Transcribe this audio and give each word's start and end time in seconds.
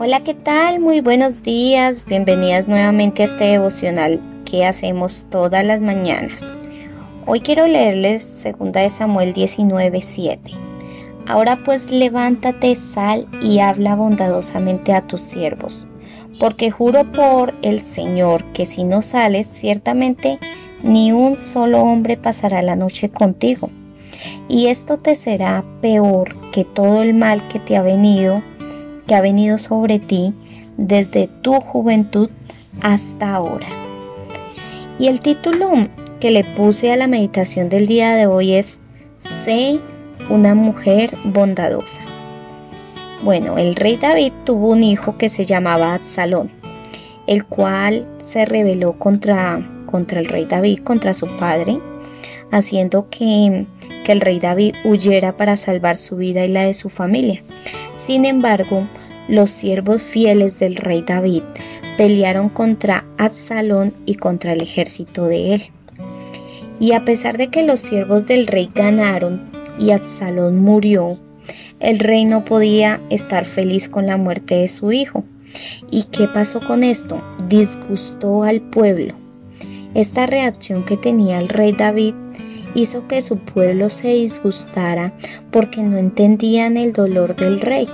Hola, 0.00 0.20
¿qué 0.20 0.34
tal? 0.34 0.78
Muy 0.78 1.00
buenos 1.00 1.42
días. 1.42 2.06
Bienvenidas 2.06 2.68
nuevamente 2.68 3.22
a 3.22 3.24
este 3.24 3.46
devocional 3.46 4.20
que 4.44 4.64
hacemos 4.64 5.26
todas 5.28 5.64
las 5.64 5.80
mañanas. 5.80 6.44
Hoy 7.26 7.40
quiero 7.40 7.66
leerles 7.66 8.44
2 8.44 8.72
de 8.72 8.90
Samuel 8.90 9.34
19:7. 9.34 10.52
Ahora 11.26 11.58
pues 11.64 11.90
levántate, 11.90 12.76
sal 12.76 13.26
y 13.42 13.58
habla 13.58 13.96
bondadosamente 13.96 14.92
a 14.92 15.02
tus 15.02 15.20
siervos, 15.20 15.88
porque 16.38 16.70
juro 16.70 17.10
por 17.10 17.54
el 17.62 17.82
Señor 17.82 18.44
que 18.52 18.66
si 18.66 18.84
no 18.84 19.02
sales, 19.02 19.48
ciertamente 19.52 20.38
ni 20.84 21.10
un 21.10 21.36
solo 21.36 21.82
hombre 21.82 22.16
pasará 22.16 22.62
la 22.62 22.76
noche 22.76 23.08
contigo. 23.08 23.68
Y 24.48 24.68
esto 24.68 24.98
te 24.98 25.16
será 25.16 25.64
peor 25.80 26.36
que 26.52 26.64
todo 26.64 27.02
el 27.02 27.14
mal 27.14 27.48
que 27.48 27.58
te 27.58 27.76
ha 27.76 27.82
venido, 27.82 28.44
que 29.08 29.16
ha 29.16 29.20
venido 29.20 29.58
sobre 29.58 29.98
ti 29.98 30.32
desde 30.76 31.26
tu 31.26 31.54
juventud 31.54 32.30
hasta 32.80 33.34
ahora. 33.34 33.66
Y 35.00 35.08
el 35.08 35.20
título 35.20 35.88
que 36.20 36.30
le 36.30 36.44
puse 36.44 36.92
a 36.92 36.96
la 36.96 37.08
meditación 37.08 37.68
del 37.68 37.88
día 37.88 38.14
de 38.14 38.26
hoy 38.26 38.52
es 38.52 38.78
Sé 39.44 39.80
una 40.28 40.54
mujer 40.54 41.10
bondadosa. 41.24 42.00
Bueno, 43.24 43.58
el 43.58 43.74
rey 43.74 43.96
David 43.96 44.32
tuvo 44.44 44.70
un 44.70 44.82
hijo 44.82 45.16
que 45.16 45.28
se 45.28 45.44
llamaba 45.44 45.94
Absalón, 45.94 46.50
el 47.26 47.44
cual 47.44 48.06
se 48.22 48.44
rebeló 48.44 48.92
contra, 48.92 49.66
contra 49.86 50.20
el 50.20 50.26
rey 50.26 50.44
David, 50.44 50.80
contra 50.84 51.14
su 51.14 51.26
padre, 51.38 51.80
haciendo 52.52 53.08
que, 53.10 53.66
que 54.04 54.12
el 54.12 54.20
rey 54.20 54.38
David 54.38 54.74
huyera 54.84 55.36
para 55.36 55.56
salvar 55.56 55.96
su 55.96 56.16
vida 56.16 56.44
y 56.44 56.48
la 56.48 56.62
de 56.62 56.74
su 56.74 56.90
familia. 56.90 57.42
Sin 57.98 58.24
embargo, 58.24 58.88
los 59.28 59.50
siervos 59.50 60.02
fieles 60.02 60.58
del 60.58 60.76
rey 60.76 61.02
David 61.02 61.42
pelearon 61.96 62.48
contra 62.48 63.04
Absalón 63.18 63.92
y 64.06 64.14
contra 64.14 64.52
el 64.52 64.62
ejército 64.62 65.26
de 65.26 65.54
él. 65.54 65.62
Y 66.80 66.92
a 66.92 67.04
pesar 67.04 67.36
de 67.36 67.48
que 67.48 67.64
los 67.64 67.80
siervos 67.80 68.26
del 68.26 68.46
rey 68.46 68.70
ganaron 68.72 69.50
y 69.80 69.90
Absalón 69.90 70.58
murió, 70.58 71.18
el 71.80 71.98
rey 71.98 72.24
no 72.24 72.44
podía 72.44 73.00
estar 73.10 73.46
feliz 73.46 73.88
con 73.88 74.06
la 74.06 74.16
muerte 74.16 74.54
de 74.54 74.68
su 74.68 74.92
hijo. 74.92 75.24
¿Y 75.90 76.04
qué 76.04 76.28
pasó 76.28 76.60
con 76.60 76.84
esto? 76.84 77.20
Disgustó 77.48 78.44
al 78.44 78.60
pueblo. 78.60 79.14
Esta 79.94 80.26
reacción 80.26 80.84
que 80.84 80.96
tenía 80.96 81.40
el 81.40 81.48
rey 81.48 81.72
David 81.72 82.14
hizo 82.74 83.06
que 83.08 83.22
su 83.22 83.38
pueblo 83.38 83.90
se 83.90 84.08
disgustara 84.08 85.12
porque 85.50 85.82
no 85.82 85.96
entendían 85.96 86.76
el 86.76 86.92
dolor 86.92 87.36
del 87.36 87.60
rey. 87.60 87.88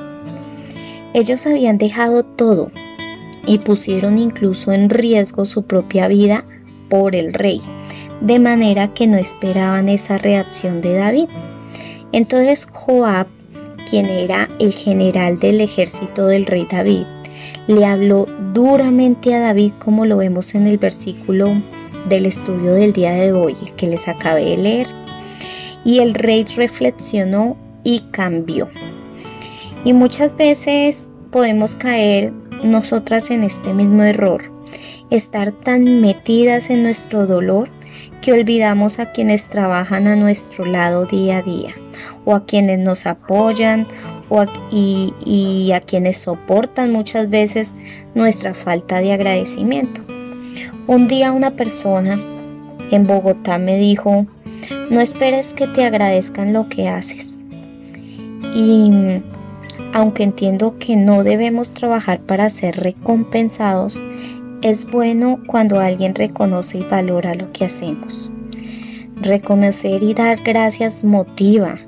Ellos 1.12 1.46
habían 1.46 1.78
dejado 1.78 2.24
todo 2.24 2.70
y 3.46 3.58
pusieron 3.58 4.18
incluso 4.18 4.72
en 4.72 4.90
riesgo 4.90 5.44
su 5.44 5.64
propia 5.64 6.08
vida 6.08 6.44
por 6.88 7.14
el 7.14 7.32
rey, 7.32 7.60
de 8.20 8.38
manera 8.38 8.94
que 8.94 9.06
no 9.06 9.16
esperaban 9.16 9.88
esa 9.88 10.18
reacción 10.18 10.80
de 10.80 10.94
David. 10.94 11.28
Entonces 12.12 12.66
Joab, 12.70 13.26
quien 13.90 14.06
era 14.06 14.48
el 14.58 14.72
general 14.72 15.38
del 15.38 15.60
ejército 15.60 16.26
del 16.26 16.46
rey 16.46 16.66
David, 16.70 17.04
le 17.66 17.86
habló 17.86 18.26
duramente 18.52 19.34
a 19.34 19.40
David 19.40 19.72
como 19.78 20.06
lo 20.06 20.18
vemos 20.18 20.54
en 20.54 20.66
el 20.66 20.78
versículo 20.78 21.54
del 22.08 22.26
estudio 22.26 22.74
del 22.74 22.92
día 22.92 23.12
de 23.12 23.32
hoy, 23.32 23.56
que 23.76 23.88
les 23.88 24.08
acabé 24.08 24.44
de 24.44 24.56
leer. 24.56 24.86
Y 25.84 25.98
el 25.98 26.14
rey 26.14 26.44
reflexionó 26.56 27.56
y 27.82 28.00
cambió. 28.10 28.68
Y 29.84 29.92
muchas 29.92 30.36
veces 30.36 31.10
podemos 31.30 31.76
caer 31.76 32.32
nosotras 32.62 33.30
en 33.30 33.42
este 33.42 33.74
mismo 33.74 34.02
error, 34.02 34.44
estar 35.10 35.52
tan 35.52 36.00
metidas 36.00 36.70
en 36.70 36.82
nuestro 36.82 37.26
dolor 37.26 37.68
que 38.22 38.32
olvidamos 38.32 38.98
a 38.98 39.12
quienes 39.12 39.48
trabajan 39.48 40.06
a 40.06 40.16
nuestro 40.16 40.64
lado 40.64 41.04
día 41.04 41.38
a 41.38 41.42
día, 41.42 41.74
o 42.24 42.34
a 42.34 42.46
quienes 42.46 42.78
nos 42.78 43.04
apoyan, 43.04 43.86
o 44.30 44.46
y 44.70 45.72
a 45.74 45.80
quienes 45.80 46.16
soportan 46.16 46.90
muchas 46.90 47.28
veces 47.28 47.74
nuestra 48.14 48.54
falta 48.54 49.00
de 49.00 49.12
agradecimiento. 49.12 50.13
Un 50.86 51.08
día 51.08 51.32
una 51.32 51.52
persona 51.52 52.20
en 52.90 53.06
Bogotá 53.06 53.58
me 53.58 53.78
dijo, 53.78 54.26
no 54.90 55.00
esperes 55.00 55.54
que 55.54 55.66
te 55.66 55.84
agradezcan 55.84 56.52
lo 56.52 56.68
que 56.68 56.88
haces. 56.88 57.40
Y 58.54 58.90
aunque 59.92 60.22
entiendo 60.22 60.76
que 60.78 60.96
no 60.96 61.24
debemos 61.24 61.72
trabajar 61.72 62.20
para 62.20 62.50
ser 62.50 62.76
recompensados, 62.76 63.98
es 64.62 64.90
bueno 64.90 65.40
cuando 65.46 65.80
alguien 65.80 66.14
reconoce 66.14 66.78
y 66.78 66.82
valora 66.82 67.34
lo 67.34 67.52
que 67.52 67.64
hacemos. 67.64 68.30
Reconocer 69.20 70.02
y 70.02 70.14
dar 70.14 70.42
gracias 70.42 71.04
motiva. 71.04 71.78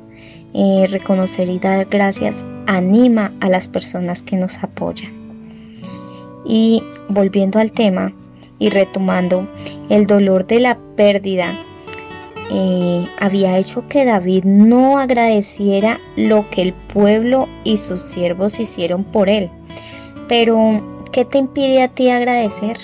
Eh, 0.55 0.87
reconocer 0.89 1.49
y 1.49 1.59
dar 1.59 1.87
gracias 1.87 2.45
anima 2.67 3.33
a 3.41 3.49
las 3.49 3.69
personas 3.69 4.23
que 4.23 4.37
nos 4.37 4.63
apoyan. 4.63 5.13
Y 6.47 6.83
volviendo 7.09 7.59
al 7.59 7.73
tema 7.73 8.13
y 8.59 8.71
retomando, 8.71 9.49
el 9.89 10.07
dolor 10.07 10.47
de 10.47 10.61
la 10.61 10.79
pérdida 10.97 11.53
eh, 12.51 13.07
había 13.19 13.59
hecho 13.59 13.89
que 13.89 14.05
David 14.05 14.45
no 14.45 14.99
agradeciera 14.99 16.01
lo 16.17 16.49
que 16.51 16.63
el 16.63 16.73
pueblo 16.73 17.49
y 17.65 17.79
sus 17.79 18.03
siervos 18.03 18.61
hicieron 18.61 19.05
por 19.05 19.29
él. 19.29 19.51
Pero 20.29 20.81
¿Qué 21.17 21.25
te 21.25 21.39
impide 21.39 21.83
a 21.83 21.89
ti 21.89 22.11
agradecer? 22.11 22.77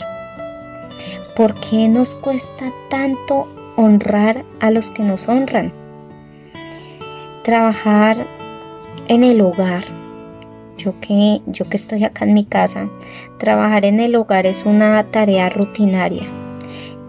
¿Por 1.36 1.52
qué 1.52 1.86
nos 1.90 2.14
cuesta 2.14 2.72
tanto 2.88 3.46
honrar 3.76 4.42
a 4.58 4.70
los 4.70 4.88
que 4.88 5.02
nos 5.02 5.28
honran? 5.28 5.70
Trabajar 7.44 8.16
en 9.08 9.22
el 9.22 9.42
hogar. 9.42 9.84
Yo 10.82 10.98
que, 11.00 11.40
yo 11.46 11.68
que 11.68 11.76
estoy 11.76 12.04
acá 12.04 12.24
en 12.24 12.34
mi 12.34 12.44
casa, 12.44 12.88
trabajar 13.38 13.84
en 13.84 14.00
el 14.00 14.16
hogar 14.16 14.46
es 14.46 14.64
una 14.64 15.02
tarea 15.04 15.48
rutinaria. 15.48 16.24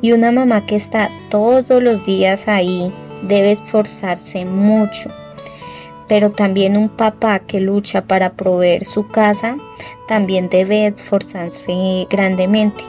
Y 0.01 0.11
una 0.11 0.31
mamá 0.31 0.65
que 0.65 0.75
está 0.75 1.09
todos 1.29 1.81
los 1.81 2.05
días 2.05 2.47
ahí 2.47 2.91
debe 3.23 3.53
esforzarse 3.53 4.45
mucho 4.45 5.09
pero 6.07 6.31
también 6.31 6.77
un 6.77 6.89
papá 6.89 7.39
que 7.39 7.59
lucha 7.59 8.03
para 8.03 8.33
proveer 8.33 8.85
su 8.85 9.07
casa 9.07 9.57
también 10.07 10.49
debe 10.49 10.87
esforzarse 10.87 12.07
grandemente. 12.09 12.83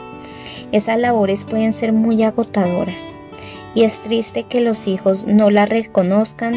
Esas 0.71 0.99
labores 0.99 1.43
pueden 1.43 1.73
ser 1.73 1.93
muy 1.93 2.23
agotadoras 2.23 3.03
y 3.73 3.83
es 3.83 4.01
triste 4.01 4.43
que 4.43 4.61
los 4.61 4.87
hijos 4.87 5.25
no 5.25 5.49
las 5.49 5.69
reconozcan 5.69 6.53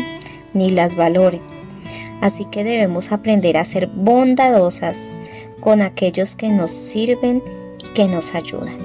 ni 0.53 0.71
las 0.71 0.97
valoren. 0.97 1.58
Así 2.21 2.45
que 2.45 2.65
debemos 2.65 3.12
aprender 3.12 3.56
a 3.56 3.65
ser 3.65 3.87
bondadosas 3.87 5.12
con 5.61 5.83
aquellos 5.83 6.37
que 6.37 6.49
nos 6.49 6.71
sirven 6.71 7.43
y 7.79 7.89
que 7.95 8.06
nos 8.06 8.34
ayudan. 8.34 8.79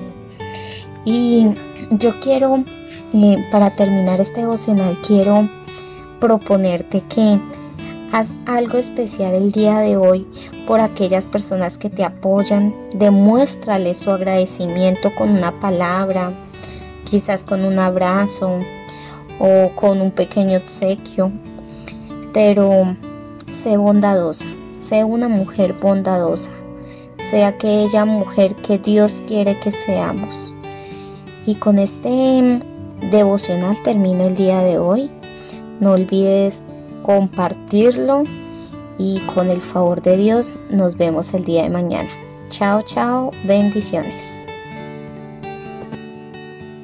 Y 1.05 1.47
yo 1.91 2.19
quiero, 2.19 2.63
eh, 3.13 3.37
para 3.51 3.75
terminar 3.75 4.21
este 4.21 4.41
devocional, 4.41 4.97
quiero 5.01 5.49
proponerte 6.19 7.01
que 7.01 7.39
Haz 8.13 8.35
algo 8.45 8.77
especial 8.77 9.33
el 9.33 9.51
día 9.51 9.79
de 9.79 9.97
hoy 9.97 10.27
por 10.67 10.81
aquellas 10.81 11.25
personas 11.25 11.79
que 11.79 11.89
te 11.89 12.03
apoyan. 12.03 12.71
Demuéstrale 12.93 13.95
su 13.95 14.11
agradecimiento 14.11 15.09
con 15.15 15.31
una 15.31 15.59
palabra, 15.59 16.31
quizás 17.09 17.43
con 17.43 17.65
un 17.65 17.79
abrazo 17.79 18.59
o 19.39 19.71
con 19.73 19.99
un 19.99 20.11
pequeño 20.11 20.59
obsequio. 20.59 21.31
Pero 22.33 22.95
sé 23.53 23.77
bondadosa, 23.77 24.45
sé 24.79 25.03
una 25.03 25.29
mujer 25.29 25.73
bondadosa, 25.73 26.51
sé 27.29 27.45
aquella 27.45 28.05
mujer 28.05 28.55
que 28.55 28.77
Dios 28.77 29.21
quiere 29.27 29.59
que 29.59 29.71
seamos. 29.71 30.55
Y 31.45 31.55
con 31.55 31.77
este 31.77 32.61
devocional 33.11 33.81
termino 33.83 34.25
el 34.25 34.35
día 34.35 34.59
de 34.61 34.77
hoy. 34.77 35.09
No 35.79 35.91
olvides 35.91 36.63
compartirlo 37.03 38.23
y 38.97 39.19
con 39.33 39.49
el 39.49 39.61
favor 39.61 40.01
de 40.01 40.17
Dios 40.17 40.57
nos 40.69 40.97
vemos 40.97 41.33
el 41.33 41.45
día 41.45 41.63
de 41.63 41.69
mañana. 41.69 42.09
Chao, 42.49 42.81
chao, 42.81 43.31
bendiciones. 43.45 44.42